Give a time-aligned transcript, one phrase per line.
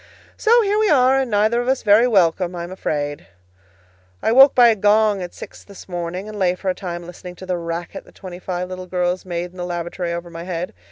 [0.35, 3.27] So here we are, and neither of us very welcome, I am afraid.
[4.23, 7.35] I woke by a gong at six this morning, and lay for a time listening
[7.35, 10.73] to the racket that twenty five little girls made in the lavatory over my head.